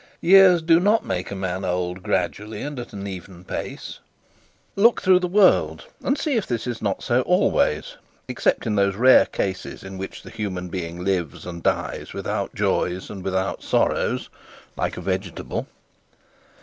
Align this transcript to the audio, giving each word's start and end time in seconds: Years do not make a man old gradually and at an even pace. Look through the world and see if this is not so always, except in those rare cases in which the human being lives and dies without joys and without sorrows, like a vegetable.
Years 0.21 0.63
do 0.63 0.79
not 0.79 1.05
make 1.05 1.29
a 1.29 1.35
man 1.35 1.63
old 1.63 2.01
gradually 2.01 2.63
and 2.63 2.79
at 2.79 2.91
an 2.91 3.05
even 3.05 3.43
pace. 3.43 3.99
Look 4.75 4.99
through 4.99 5.19
the 5.19 5.27
world 5.27 5.85
and 6.03 6.17
see 6.17 6.33
if 6.37 6.47
this 6.47 6.65
is 6.65 6.81
not 6.81 7.03
so 7.03 7.21
always, 7.21 7.97
except 8.27 8.65
in 8.65 8.73
those 8.73 8.95
rare 8.95 9.27
cases 9.27 9.83
in 9.83 9.99
which 9.99 10.23
the 10.23 10.31
human 10.31 10.69
being 10.69 11.03
lives 11.05 11.45
and 11.45 11.61
dies 11.61 12.13
without 12.13 12.55
joys 12.55 13.11
and 13.11 13.23
without 13.23 13.61
sorrows, 13.61 14.27
like 14.75 14.97
a 14.97 15.01
vegetable. 15.01 15.67